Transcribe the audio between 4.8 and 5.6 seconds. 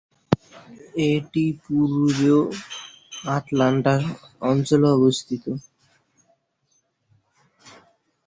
অবস্থিত।